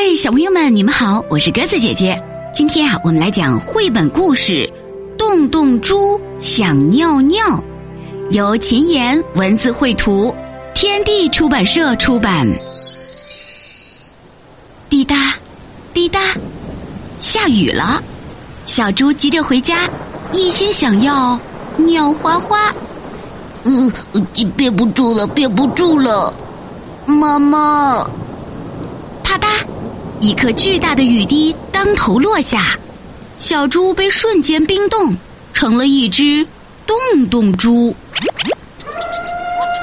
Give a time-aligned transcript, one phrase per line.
[0.00, 2.22] 嗨，小朋友们，你们好，我是鸽子姐姐。
[2.54, 4.52] 今天啊，我们来讲绘本故事
[5.16, 7.44] 《洞洞猪想尿尿》，
[8.30, 10.32] 由秦岩文字绘图，
[10.72, 12.46] 天地出版社出版。
[14.88, 15.34] 滴答，
[15.92, 16.20] 滴答，
[17.18, 18.00] 下雨了，
[18.66, 19.90] 小猪急着回家，
[20.32, 21.36] 一心想要
[21.76, 22.72] 尿花花。
[23.64, 23.92] 嗯，
[24.56, 26.32] 憋不住了，憋不住了，
[27.04, 28.08] 妈妈！
[29.24, 29.48] 啪嗒，
[30.20, 32.76] 一颗巨大的雨滴当头落下，
[33.38, 35.16] 小猪被瞬间冰冻，
[35.52, 36.46] 成了一只
[36.86, 36.96] 冻
[37.30, 37.94] 冻猪。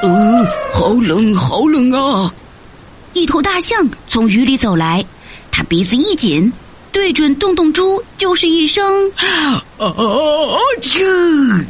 [0.04, 2.34] 呃，好冷，好冷啊！
[3.14, 5.04] 一头大象从雨里走来，
[5.52, 6.52] 它鼻子一紧，
[6.92, 9.88] 对准洞洞猪就是一声啊啊
[10.82, 11.66] 啾！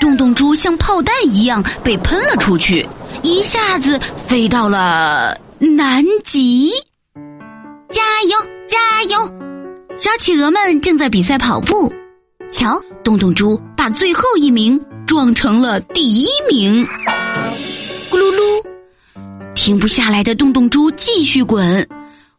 [0.00, 2.86] 洞洞猪像炮弹一样被喷了出去，
[3.22, 6.70] 一下子飞到了南极。
[8.24, 9.34] 加油，加油！
[9.96, 11.92] 小企鹅们正在比赛跑步，
[12.50, 16.86] 瞧，洞洞猪把最后一名撞成了第一名。
[18.10, 18.64] 咕噜噜，
[19.54, 21.86] 停不下来的洞洞猪继续滚，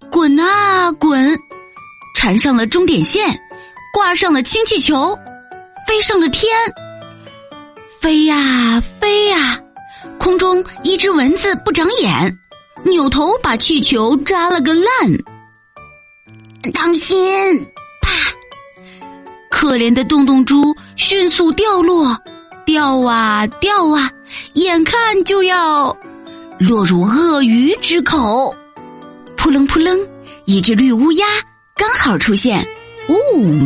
[0.10, 1.38] 滚啊滚，
[2.16, 3.40] 缠上了终点线，
[3.94, 5.16] 挂上了氢气球，
[5.88, 6.52] 飞上了天。
[8.02, 9.60] 飞呀飞呀，
[10.18, 12.40] 空中一只蚊子不长眼，
[12.84, 14.84] 扭头把气球扎了个烂。
[16.72, 17.18] 当心！
[18.02, 18.10] 啪！
[19.50, 22.18] 可怜的洞洞猪迅速掉落，
[22.66, 24.12] 掉啊掉啊，
[24.54, 25.96] 眼看就要
[26.60, 28.56] 落入鳄鱼之口。
[29.38, 29.98] 扑棱扑棱，
[30.46, 31.26] 一只绿乌鸦
[31.76, 32.68] 刚好出现。
[33.08, 33.16] 哦，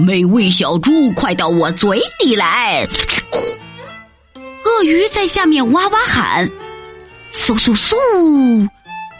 [0.06, 2.88] 美味小猪，快到我嘴里来！
[4.66, 6.48] 鳄鱼在下面哇哇喊，
[7.32, 8.68] 嗖嗖嗖！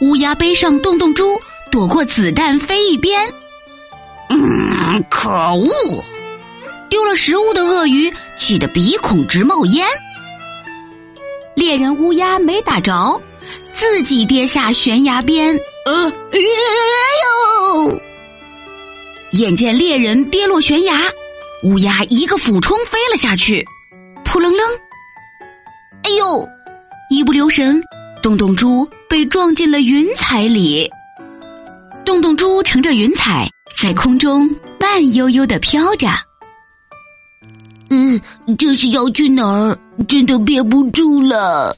[0.02, 3.32] 乌鸦背上洞洞猪，躲过子弹飞一边。
[4.30, 5.68] 嗯，可恶！
[6.88, 9.86] 丢了食物的鳄鱼气得鼻孔直冒烟。
[11.54, 13.20] 猎人乌鸦没打着，
[13.74, 15.58] 自己跌下悬崖边。
[15.84, 16.38] 呃，哎
[17.74, 18.00] 呦！
[19.32, 21.00] 眼见猎人跌落悬崖，
[21.64, 23.64] 乌鸦一个俯冲飞了下去，
[24.24, 24.66] 扑棱棱。
[26.02, 26.48] 哎呦！
[27.10, 27.82] 一不留神，
[28.22, 30.88] 洞洞猪被撞进了云彩里。
[32.04, 33.48] 洞洞猪乘着云彩
[33.80, 34.46] 在空中
[34.78, 36.06] 慢悠悠的飘着。
[37.88, 38.20] 嗯，
[38.58, 39.78] 这是要去哪儿？
[40.06, 41.74] 真的憋不住了。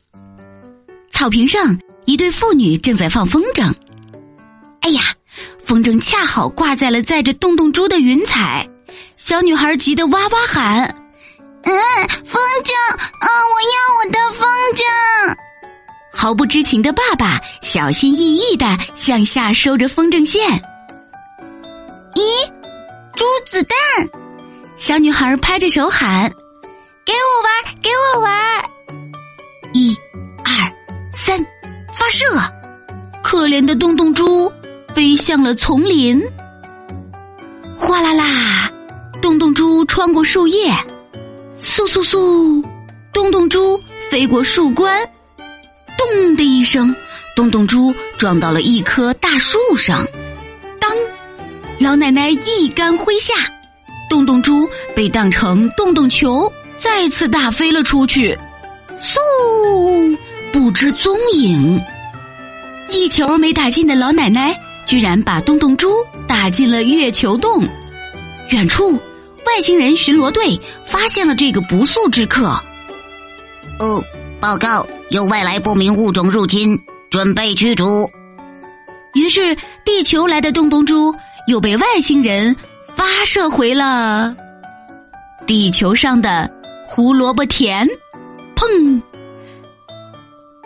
[1.13, 3.73] 草坪上，一对妇女正在放风筝。
[4.81, 5.01] 哎呀，
[5.65, 8.69] 风筝恰好挂在了载着洞洞猪的云彩，
[9.17, 10.83] 小女孩急得哇哇喊。
[11.63, 11.73] 嗯，
[12.25, 15.37] 风筝，啊，我要我的风筝！
[16.13, 20.61] 毫不知情的爸爸小心翼翼的向下收着风筝线。
[22.15, 22.53] 咦，
[23.15, 23.77] 猪子弹！
[24.77, 26.31] 小女孩拍着手喊
[27.05, 28.65] ：“给我玩，给我玩！”
[29.73, 29.97] 一、
[30.45, 30.53] 二、
[31.15, 31.39] 三，
[31.93, 32.27] 发射！
[33.23, 34.53] 可怜的洞洞猪
[34.95, 36.23] 飞向了丛林。
[37.79, 38.71] 哗啦啦，
[39.21, 40.71] 洞洞猪穿过树叶。
[41.61, 42.63] 嗖嗖嗖！
[43.13, 43.81] 洞洞猪
[44.11, 45.09] 飞过树冠，
[45.97, 46.95] 咚的一声，
[47.37, 50.05] 洞洞猪撞到了一棵大树上。
[51.83, 53.35] 当，老奶奶一杆挥下，
[54.09, 58.39] 洞洞猪被当成洞洞球，再次打飞了出去。
[59.01, 60.17] 嗖，
[60.53, 61.81] 不知踪影。
[62.91, 65.91] 一球没打进的老奶奶，居然把洞洞猪
[66.29, 67.67] 打进了月球洞。
[68.51, 68.99] 远处。
[69.45, 72.47] 外星人巡逻队发现了这个不速之客。
[73.81, 74.03] 哦，
[74.41, 76.79] 报告，有外来不明物种入侵，
[77.11, 78.09] 准备驱逐。
[79.15, 81.13] 于是，地球来的洞洞猪
[81.49, 82.55] 又被外星人
[82.95, 84.35] 发射回了
[85.47, 86.51] 地球上的
[86.85, 87.89] 胡萝卜田。
[88.55, 89.03] 砰！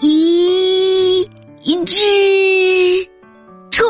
[0.00, 1.22] 一
[1.62, 2.02] 一只
[3.70, 3.86] 虫，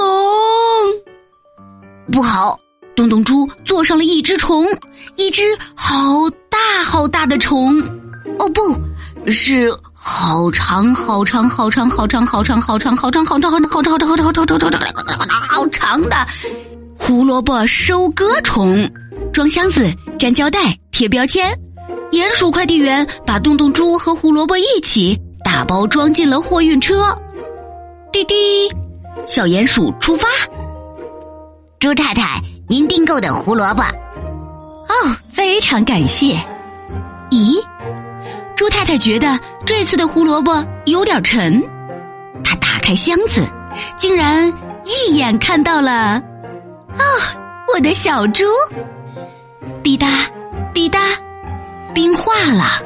[2.12, 2.58] 不好。
[2.94, 4.66] 洞洞猪坐上了一只虫，
[5.16, 5.42] 一只
[5.74, 7.78] 好大好大的虫，
[8.38, 16.26] 哦，不是好长好长好长好长好长好长好长好长好长好长好长好长好长好长好长好长的
[16.98, 18.90] 胡萝卜收割虫，
[19.32, 21.52] 装箱子、粘胶带、贴标签，
[22.10, 27.16] 鼹鼠快递员把洞洞猪和胡萝卜一起打包装进了货运车。
[28.12, 28.34] 滴滴，
[29.26, 30.26] 小鼹鼠出发。
[31.78, 32.40] 猪太太。
[32.68, 36.36] 您订购的胡萝卜，哦，非常感谢。
[37.30, 37.62] 咦，
[38.56, 41.62] 猪太太觉得这次的胡萝卜有点沉，
[42.42, 43.46] 她打开箱子，
[43.96, 44.52] 竟然
[44.84, 46.20] 一眼看到了，
[46.98, 47.04] 哦，
[47.74, 48.44] 我的小猪！
[49.82, 50.08] 滴答，
[50.74, 51.00] 滴答，
[51.94, 52.82] 冰化了，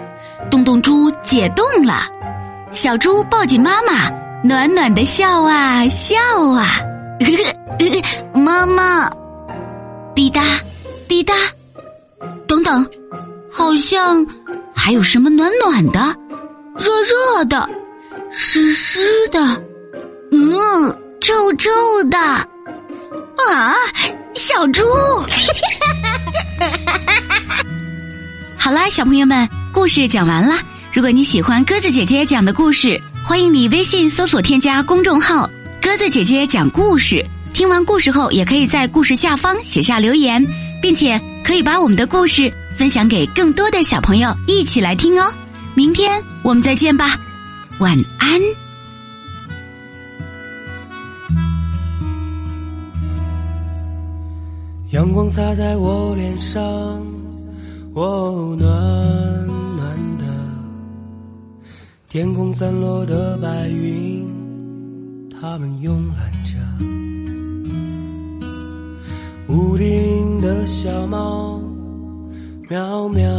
[0.51, 2.03] 洞洞猪解冻了，
[2.71, 4.11] 小猪抱紧妈妈，
[4.43, 6.17] 暖暖的笑啊笑
[6.53, 6.67] 啊，
[8.35, 9.11] 妈妈，
[10.15, 10.43] 滴答，
[11.09, 11.35] 滴答，
[12.47, 12.87] 等等，
[13.51, 14.27] 好像
[14.75, 16.15] 还有什么暖暖的，
[16.77, 17.69] 热热的，
[18.31, 19.41] 湿湿的，
[20.33, 20.51] 嗯，
[21.21, 21.71] 臭臭
[22.11, 22.19] 的，
[23.49, 23.75] 啊，
[24.35, 24.83] 小猪。
[28.57, 30.57] 好啦，小朋友们，故事讲完了。
[30.93, 35.49] 如果你喜欢鸽子姐姐讲的故事，欢迎你微信搜索添加公众号
[35.81, 37.25] “鸽子姐姐讲故事”。
[37.53, 40.47] 听完故事后，也可以在故事下方写下留言，
[40.81, 45.33] 并且可以把我们的故事分享给更多的小朋友一起来听哦。
[45.75, 47.19] 明天我们再见吧，
[47.79, 48.41] 晚安。
[54.91, 56.61] 阳光洒在我脸上，
[57.95, 59.47] 哦，暖
[59.77, 60.25] 暖的。
[62.09, 64.27] 天空散落的白云，
[65.31, 66.59] 它们慵懒着。
[69.47, 71.61] 屋顶的小猫，
[72.69, 73.31] 喵喵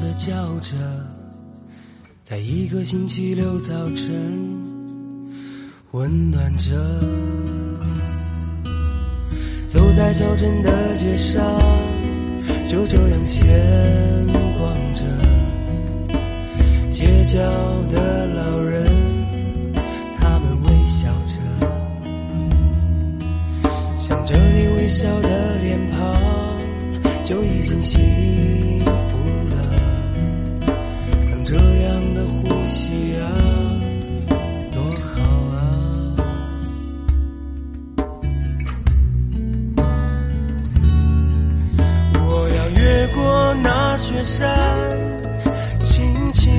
[0.00, 0.74] 的叫着。
[2.22, 4.38] 在一个星期六早晨，
[5.92, 6.72] 温暖着。
[9.74, 11.42] 走在小镇的街上，
[12.68, 13.44] 就这样闲
[14.56, 15.02] 逛着。
[16.90, 17.40] 街角
[17.90, 18.86] 的老人，
[20.20, 21.34] 他们微笑着，
[23.96, 26.22] 想着你微笑的脸庞，
[27.24, 28.00] 就已经幸
[28.84, 29.18] 福
[29.50, 29.56] 了。
[31.32, 32.53] 能这样的活
[44.24, 44.48] 山，
[45.80, 46.50] 轻轻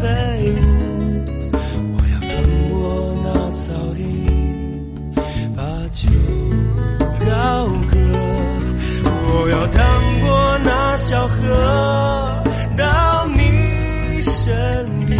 [0.00, 1.52] 飞舞。
[1.92, 2.32] 我要穿
[2.70, 4.00] 过那草地，
[5.56, 6.08] 把酒
[7.18, 7.96] 高歌。
[9.02, 12.42] 我要趟过那小河，
[12.76, 15.18] 到你身边。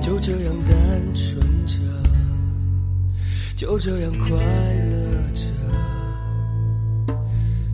[0.00, 0.74] 就这样单
[1.14, 1.78] 纯着，
[3.54, 4.96] 就这样快乐
[5.34, 5.42] 着。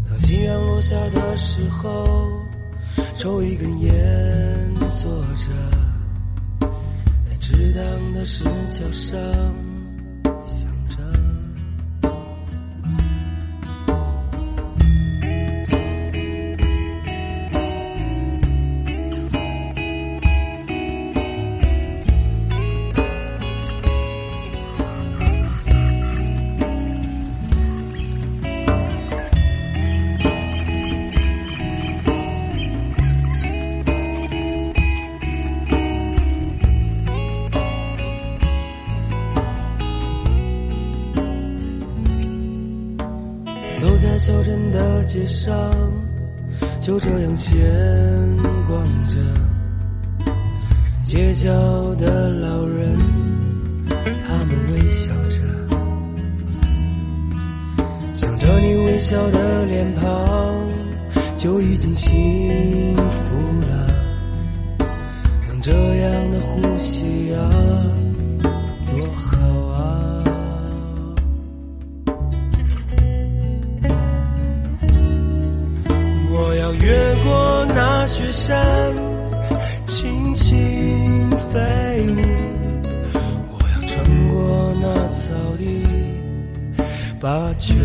[0.08, 2.30] 当夕阳落下的时候，
[3.18, 5.48] 抽一根烟，坐着，
[7.26, 9.18] 在适当的石桥上
[43.80, 45.54] 走在小镇的街上，
[46.80, 47.56] 就这样闲
[48.66, 49.16] 逛着。
[51.06, 51.48] 街角
[51.94, 52.98] 的老人，
[54.26, 55.38] 他们微笑着，
[58.14, 60.04] 想着你微笑的脸庞，
[61.36, 63.86] 就已经幸福了。
[65.46, 67.48] 能这样的呼吸啊，
[68.86, 69.36] 多好
[78.18, 78.92] 雪山，
[79.86, 81.60] 轻轻飞
[82.08, 82.16] 舞。
[83.48, 85.86] 我要穿过那草地，
[87.20, 87.76] 把酒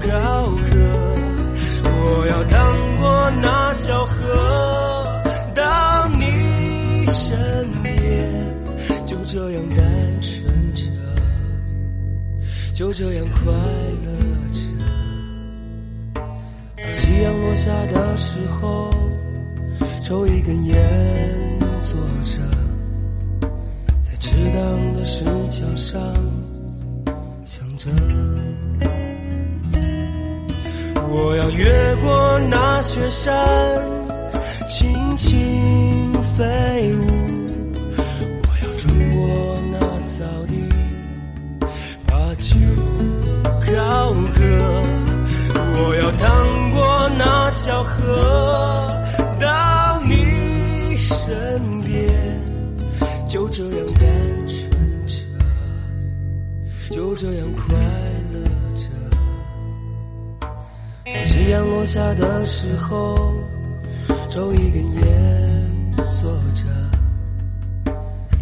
[0.00, 0.08] 高
[0.68, 0.74] 歌。
[1.84, 5.22] 我要趟过那小河，
[5.54, 7.94] 到你身边。
[9.06, 10.82] 就这样单纯着，
[12.74, 14.10] 就这样快乐
[14.52, 14.60] 着。
[16.76, 18.90] 当夕阳落下的时候，
[20.08, 22.38] 抽一根烟，坐着，
[24.00, 26.00] 在池塘的石桥上
[27.44, 27.90] 想着。
[31.10, 33.36] 我要越过那雪山，
[34.66, 37.04] 轻轻飞舞。
[38.44, 40.54] 我要穿过那草地，
[42.06, 42.56] 把酒
[43.66, 44.40] 高歌。
[45.54, 48.97] 我要趟过那小河，
[57.20, 57.76] 这样快
[58.32, 58.40] 乐
[58.76, 58.88] 着。
[61.24, 63.34] 夕阳落下的时候，
[64.28, 66.62] 抽一根烟，坐着，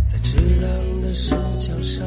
[0.06, 2.04] 在池塘的石桥上。